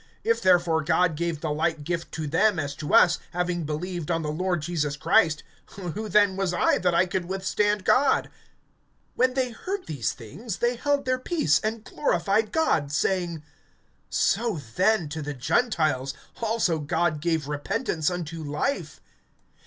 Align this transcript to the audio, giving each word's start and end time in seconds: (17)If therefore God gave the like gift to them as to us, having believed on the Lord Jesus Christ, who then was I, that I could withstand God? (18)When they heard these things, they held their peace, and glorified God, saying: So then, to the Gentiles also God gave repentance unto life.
(17)If 0.25 0.41
therefore 0.41 0.81
God 0.83 1.15
gave 1.15 1.41
the 1.41 1.51
like 1.51 1.83
gift 1.83 2.11
to 2.13 2.25
them 2.25 2.57
as 2.57 2.73
to 2.77 2.91
us, 2.91 3.19
having 3.33 3.65
believed 3.65 4.09
on 4.09 4.23
the 4.23 4.31
Lord 4.31 4.63
Jesus 4.63 4.97
Christ, 4.97 5.43
who 5.75 6.09
then 6.09 6.35
was 6.35 6.55
I, 6.55 6.79
that 6.79 6.95
I 6.95 7.05
could 7.05 7.25
withstand 7.25 7.85
God? 7.85 8.27
(18)When 9.15 9.35
they 9.35 9.51
heard 9.51 9.85
these 9.85 10.11
things, 10.13 10.57
they 10.57 10.75
held 10.75 11.05
their 11.05 11.19
peace, 11.19 11.59
and 11.59 11.83
glorified 11.83 12.51
God, 12.51 12.91
saying: 12.91 13.43
So 14.09 14.59
then, 14.75 15.07
to 15.09 15.21
the 15.21 15.35
Gentiles 15.35 16.15
also 16.41 16.79
God 16.79 17.21
gave 17.21 17.47
repentance 17.47 18.09
unto 18.09 18.43
life. 18.43 19.01